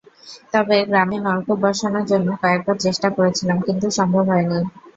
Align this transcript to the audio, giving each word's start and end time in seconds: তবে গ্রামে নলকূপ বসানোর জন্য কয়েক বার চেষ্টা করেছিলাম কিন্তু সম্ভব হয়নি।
তবে 0.53 0.77
গ্রামে 0.89 1.17
নলকূপ 1.19 1.57
বসানোর 1.63 2.05
জন্য 2.11 2.27
কয়েক 2.41 2.61
বার 2.65 2.77
চেষ্টা 2.85 3.07
করেছিলাম 3.17 3.57
কিন্তু 3.67 3.87
সম্ভব 3.97 4.25
হয়নি। 4.31 4.59